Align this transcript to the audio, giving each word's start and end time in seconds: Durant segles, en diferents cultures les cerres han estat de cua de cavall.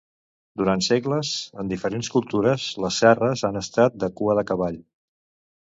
Durant 0.61 0.79
segles, 0.85 1.33
en 1.63 1.69
diferents 1.73 2.09
cultures 2.15 2.67
les 2.87 2.97
cerres 3.05 3.47
han 3.51 3.63
estat 3.63 4.03
de 4.05 4.11
cua 4.23 4.39
de 4.41 4.49
cavall. 4.55 4.85